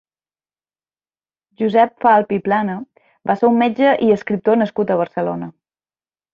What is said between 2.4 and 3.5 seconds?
Plana va